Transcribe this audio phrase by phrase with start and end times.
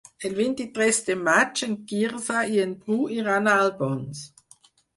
[0.27, 4.27] El vint-i-tres de maig en Quirze i en Bru iran a Albons.